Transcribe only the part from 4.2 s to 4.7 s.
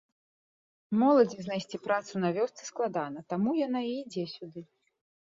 сюды.